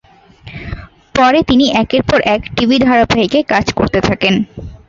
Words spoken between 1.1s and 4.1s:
পরে তিনি একের পর এক টিভি ধারাবাহিকে কাজ করতে